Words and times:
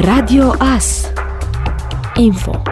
Radio 0.00 0.54
AS 0.58 1.12
Info 2.16 2.62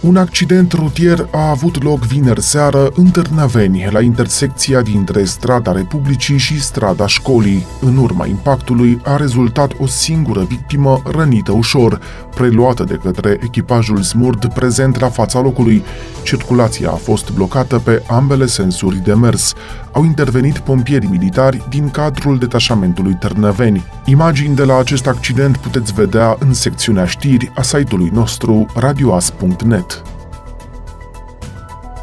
un 0.00 0.16
accident 0.16 0.72
rutier 0.72 1.28
a 1.30 1.48
avut 1.48 1.82
loc 1.82 1.98
vineri 1.98 2.42
seară 2.42 2.90
în 2.94 3.10
Târnăveni, 3.10 3.88
la 3.90 4.00
intersecția 4.00 4.80
dintre 4.80 5.24
strada 5.24 5.72
Republicii 5.72 6.38
și 6.38 6.60
strada 6.60 7.06
școlii. 7.06 7.66
În 7.80 7.96
urma 7.96 8.26
impactului 8.26 9.00
a 9.04 9.16
rezultat 9.16 9.72
o 9.78 9.86
singură 9.86 10.44
victimă 10.48 11.02
rănită 11.04 11.52
ușor, 11.52 12.00
preluată 12.34 12.84
de 12.84 12.94
către 13.02 13.38
echipajul 13.42 14.02
smurd 14.02 14.52
prezent 14.54 15.00
la 15.00 15.08
fața 15.08 15.40
locului. 15.40 15.84
Circulația 16.22 16.90
a 16.90 16.94
fost 16.94 17.30
blocată 17.32 17.78
pe 17.78 18.02
ambele 18.06 18.46
sensuri 18.46 18.96
de 18.96 19.14
mers. 19.14 19.54
Au 19.92 20.04
intervenit 20.04 20.58
pompieri 20.58 21.06
militari 21.06 21.66
din 21.68 21.90
cadrul 21.90 22.38
detașamentului 22.38 23.14
Târnăveni. 23.14 23.84
Imagini 24.04 24.54
de 24.54 24.64
la 24.64 24.78
acest 24.78 25.06
accident 25.06 25.56
puteți 25.56 25.92
vedea 25.92 26.36
în 26.38 26.52
secțiunea 26.52 27.04
știri 27.04 27.52
a 27.54 27.62
site-ului 27.62 28.10
nostru 28.12 28.66
radioas.net. 28.74 30.02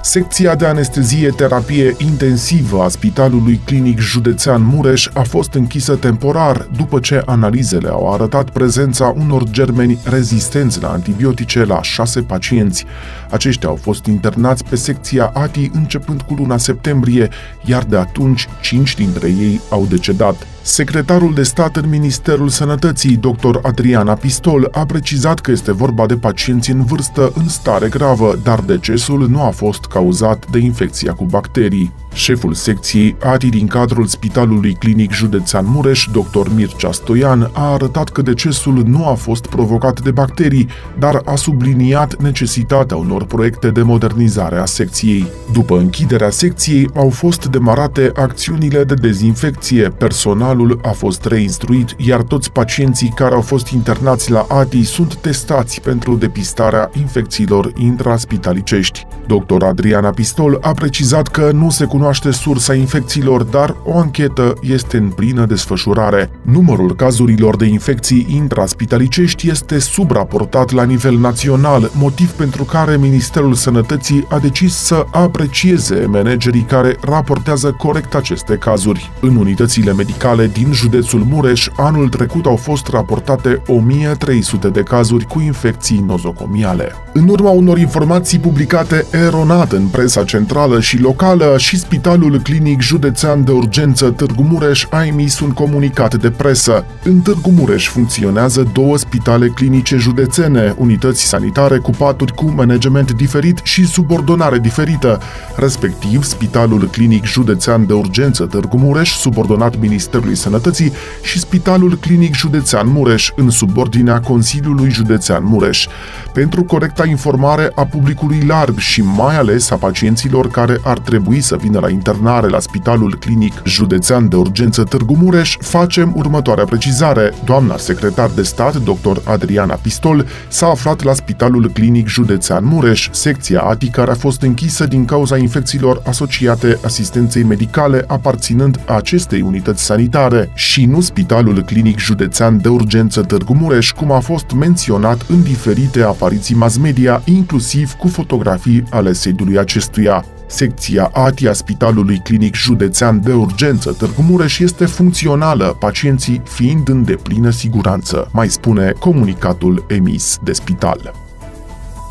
Secția 0.08 0.56
de 0.56 0.66
anestezie-terapie 0.66 1.96
intensivă 1.98 2.82
a 2.82 2.88
Spitalului 2.88 3.60
Clinic 3.66 4.00
Județean 4.00 4.62
Mureș 4.64 5.10
a 5.14 5.22
fost 5.22 5.54
închisă 5.54 5.96
temporar 5.96 6.68
după 6.78 7.00
ce 7.00 7.22
analizele 7.26 7.88
au 7.88 8.14
arătat 8.14 8.50
prezența 8.50 9.14
unor 9.18 9.44
germeni 9.50 10.00
rezistenți 10.04 10.82
la 10.82 10.90
antibiotice 10.90 11.64
la 11.64 11.82
șase 11.82 12.22
pacienți. 12.22 12.86
Aceștia 13.30 13.70
au 13.70 13.76
fost 13.76 14.06
internați 14.06 14.64
pe 14.64 14.76
secția 14.76 15.32
ATI 15.34 15.70
începând 15.74 16.22
cu 16.22 16.34
luna 16.34 16.58
septembrie, 16.58 17.30
iar 17.66 17.84
de 17.84 17.98
atunci 17.98 18.48
cinci 18.62 18.96
dintre 18.96 19.28
ei 19.28 19.62
au 19.70 19.86
decedat. 19.90 20.48
Secretarul 20.68 21.34
de 21.34 21.44
stat 21.44 21.76
în 21.76 21.90
Ministerul 21.90 22.50
Sănătății, 22.50 23.16
dr. 23.16 23.56
Adriana 23.62 24.14
Pistol, 24.14 24.68
a 24.72 24.86
precizat 24.86 25.40
că 25.40 25.52
este 25.52 25.72
vorba 25.72 26.06
de 26.06 26.16
pacienți 26.16 26.72
în 26.72 26.84
vârstă 26.84 27.32
în 27.36 27.48
stare 27.48 27.88
gravă, 27.90 28.40
dar 28.44 28.60
decesul 28.60 29.30
nu 29.30 29.42
a 29.42 29.50
fost 29.50 29.86
cauzat 29.86 30.50
de 30.52 30.58
infecția 30.58 31.14
cu 31.14 31.24
bacterii. 31.24 31.94
Șeful 32.18 32.54
secției 32.54 33.16
ATI 33.24 33.50
din 33.50 33.68
cadrul 33.68 34.06
Spitalului 34.06 34.74
Clinic 34.74 35.12
Județean 35.12 35.66
Mureș, 35.68 36.08
dr. 36.12 36.48
Mircea 36.56 36.92
Stoian, 36.92 37.50
a 37.54 37.72
arătat 37.74 38.10
că 38.10 38.22
decesul 38.22 38.84
nu 38.86 39.08
a 39.08 39.14
fost 39.14 39.46
provocat 39.46 40.02
de 40.02 40.12
bacterii, 40.12 40.68
dar 41.00 41.22
a 41.26 41.36
subliniat 41.36 42.22
necesitatea 42.22 42.98
unor 42.98 43.26
proiecte 43.26 43.70
de 43.70 43.82
modernizare 43.82 44.58
a 44.58 44.66
secției. 44.66 45.28
După 45.52 45.78
închiderea 45.78 46.30
secției, 46.30 46.90
au 46.96 47.10
fost 47.10 47.46
demarate 47.46 48.12
acțiunile 48.16 48.84
de 48.84 48.94
dezinfecție, 48.94 49.90
personalul 49.90 50.80
a 50.84 50.92
fost 50.92 51.26
reinstruit, 51.26 51.96
iar 51.98 52.22
toți 52.22 52.52
pacienții 52.52 53.14
care 53.16 53.34
au 53.34 53.42
fost 53.42 53.68
internați 53.68 54.32
la 54.32 54.46
ATI 54.50 54.84
sunt 54.84 55.16
testați 55.16 55.82
pentru 55.82 56.16
depistarea 56.16 56.90
infecțiilor 56.94 57.72
intraspitalicești. 57.76 59.08
Dr. 59.28 59.64
Adriana 59.64 60.10
Pistol 60.10 60.58
a 60.62 60.72
precizat 60.72 61.28
că 61.28 61.52
nu 61.54 61.70
se 61.70 61.86
cunoaște 61.86 62.06
cunoaște 62.08 62.44
sursa 62.44 62.74
infecțiilor, 62.74 63.44
dar 63.44 63.76
o 63.84 63.98
anchetă 63.98 64.54
este 64.62 64.98
în 64.98 65.08
plină 65.08 65.46
desfășurare. 65.46 66.30
Numărul 66.42 66.96
cazurilor 66.96 67.56
de 67.56 67.66
infecții 67.66 68.28
intraspitalicești 68.30 69.50
este 69.50 69.80
subraportat 69.80 70.72
la 70.72 70.84
nivel 70.84 71.18
național, 71.18 71.92
motiv 71.94 72.32
pentru 72.32 72.64
care 72.64 72.98
Ministerul 72.98 73.54
Sănătății 73.54 74.26
a 74.30 74.40
decis 74.40 74.74
să 74.74 75.06
aprecieze 75.12 76.06
managerii 76.06 76.62
care 76.62 76.98
raportează 77.02 77.72
corect 77.78 78.16
aceste 78.16 78.56
cazuri. 78.56 79.12
În 79.22 79.36
unitățile 79.36 79.94
medicale 79.94 80.48
din 80.48 80.72
județul 80.72 81.26
Mureș, 81.30 81.68
anul 81.78 82.10
trecut 82.10 82.46
au 82.46 82.56
fost 82.56 82.88
raportate 82.88 83.62
1300 83.68 84.68
de 84.70 84.82
cazuri 84.82 85.26
cu 85.26 85.40
infecții 85.40 86.04
nozocomiale. 86.08 86.92
În 87.14 87.28
urma 87.28 87.50
unor 87.50 87.78
informații 87.78 88.40
publicate 88.40 89.06
eronat 89.12 89.72
în 89.72 89.88
presa 89.88 90.24
centrală 90.24 90.80
și 90.80 91.00
locală 91.00 91.56
și 91.58 91.78
Spitalul 91.98 92.40
Clinic 92.40 92.82
Județean 92.82 93.44
de 93.44 93.52
Urgență 93.52 94.10
Târgu 94.10 94.44
Mureș 94.44 94.86
a 94.90 95.06
emis 95.06 95.40
un 95.40 95.50
comunicat 95.50 96.16
de 96.16 96.30
presă. 96.30 96.86
În 97.04 97.20
Târgu 97.20 97.50
Mureș 97.50 97.88
funcționează 97.88 98.68
două 98.74 98.98
spitale 98.98 99.48
clinice 99.48 99.98
județene, 99.98 100.76
unități 100.78 101.28
sanitare 101.28 101.78
cu 101.78 101.92
paturi 101.92 102.34
cu 102.34 102.54
management 102.56 103.12
diferit 103.12 103.60
și 103.64 103.88
subordonare 103.88 104.60
diferită, 104.60 105.20
respectiv 105.56 106.24
Spitalul 106.24 106.88
Clinic 106.92 107.26
Județean 107.26 107.86
de 107.86 107.94
Urgență 107.94 108.46
Târgu 108.46 108.78
Mureș, 108.78 109.16
subordonat 109.16 109.80
Ministerului 109.80 110.36
Sănătății, 110.36 110.92
și 111.22 111.40
Spitalul 111.40 111.96
Clinic 111.96 112.36
Județean 112.36 112.88
Mureș, 112.90 113.32
în 113.36 113.50
subordinea 113.50 114.20
Consiliului 114.20 114.90
Județean 114.90 115.44
Mureș. 115.46 115.88
Pentru 116.34 116.64
corecta 116.64 117.06
informare 117.06 117.72
a 117.76 117.86
publicului 117.86 118.44
larg 118.48 118.78
și 118.78 119.02
mai 119.02 119.38
ales 119.38 119.70
a 119.70 119.76
pacienților 119.76 120.50
care 120.50 120.80
ar 120.84 121.00
trebui 121.00 121.42
să 121.42 121.56
vină 121.56 121.77
la 121.80 121.88
la 121.88 121.94
internare 121.94 122.48
la 122.48 122.60
Spitalul 122.60 123.18
Clinic 123.20 123.62
Județean 123.66 124.30
de 124.30 124.36
Urgență 124.36 124.84
Târgu 124.84 125.16
Mureș, 125.16 125.58
facem 125.60 126.14
următoarea 126.16 126.66
precizare. 126.66 127.34
Doamna 127.46 127.78
secretar 127.78 128.30
de 128.30 128.42
stat, 128.42 128.76
dr. 128.76 129.18
Adriana 129.24 129.74
Pistol, 129.74 130.26
s-a 130.48 130.68
aflat 130.68 131.04
la 131.04 131.14
Spitalul 131.14 131.70
Clinic 131.74 132.08
Județean 132.08 132.66
Mureș, 132.66 133.10
secția 133.12 133.62
ATI 133.62 133.90
care 133.90 134.12
a 134.12 134.14
fost 134.14 134.42
închisă 134.42 134.86
din 134.86 135.06
cauza 135.06 135.38
infecțiilor 135.38 136.02
asociate 136.06 136.80
asistenței 136.84 137.44
medicale 137.44 138.04
aparținând 138.08 138.80
acestei 138.86 139.42
unități 139.42 139.84
sanitare 139.84 140.50
și 140.54 140.86
nu 140.86 141.02
Spitalul 141.02 141.64
Clinic 141.64 141.98
Județean 142.00 142.62
de 142.62 142.68
Urgență 142.68 143.22
Târgu 143.22 143.54
Mureș, 143.54 143.92
cum 143.92 144.12
a 144.12 144.20
fost 144.20 144.52
menționat 144.52 145.26
în 145.30 145.44
diferite 145.44 146.02
apariții 146.04 146.56
mass 146.56 146.78
media, 146.78 147.22
inclusiv 147.26 147.92
cu 147.92 148.08
fotografii 148.08 148.84
ale 148.90 149.14
sediului 149.14 149.58
acestuia. 149.58 150.26
Secția 150.48 151.10
ATI 151.14 151.48
a 151.48 151.54
Spitalului 151.54 152.20
Clinic 152.24 152.56
Județean 152.56 153.22
de 153.22 153.34
Urgență 153.34 153.92
Târgu 153.92 154.22
Mureș 154.22 154.60
este 154.60 154.86
funcțională, 154.86 155.76
pacienții 155.80 156.42
fiind 156.46 156.88
în 156.88 157.04
deplină 157.04 157.50
siguranță, 157.50 158.30
mai 158.34 158.48
spune 158.48 158.94
comunicatul 159.00 159.86
emis 159.88 160.38
de 160.44 160.54
spital. 160.54 161.14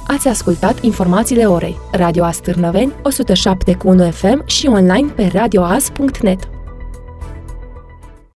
Ați 0.07 0.29
ascultat 0.29 0.83
informațiile 0.83 1.45
orei. 1.45 1.77
Radio 1.91 2.25
Astârnăveni, 2.25 2.93
107.1 2.93 4.13
FM 4.13 4.47
și 4.47 4.67
online 4.67 5.09
pe 5.15 5.31
radioas.net. 5.33 6.49